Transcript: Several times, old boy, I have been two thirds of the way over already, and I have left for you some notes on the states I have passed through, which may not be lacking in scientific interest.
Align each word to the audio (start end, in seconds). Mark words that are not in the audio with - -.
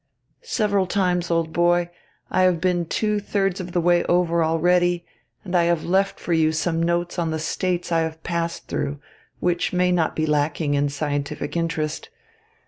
Several 0.41 0.87
times, 0.87 1.29
old 1.29 1.53
boy, 1.53 1.91
I 2.31 2.41
have 2.41 2.59
been 2.59 2.87
two 2.87 3.19
thirds 3.19 3.59
of 3.59 3.71
the 3.71 3.79
way 3.79 4.03
over 4.05 4.43
already, 4.43 5.05
and 5.45 5.55
I 5.55 5.65
have 5.65 5.83
left 5.85 6.19
for 6.19 6.33
you 6.33 6.51
some 6.53 6.81
notes 6.81 7.19
on 7.19 7.29
the 7.29 7.37
states 7.37 7.91
I 7.91 7.99
have 7.99 8.23
passed 8.23 8.65
through, 8.67 8.99
which 9.41 9.73
may 9.73 9.91
not 9.91 10.15
be 10.15 10.25
lacking 10.25 10.73
in 10.73 10.89
scientific 10.89 11.55
interest. 11.55 12.09